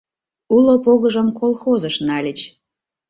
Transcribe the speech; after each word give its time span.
Уло 0.55 0.75
погыжым 0.85 1.27
колхозыш 1.39 1.95
нальыч. 2.07 2.39